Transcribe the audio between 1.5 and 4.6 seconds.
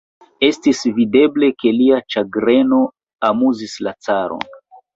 ke lia ĉagreno amuzis la caron.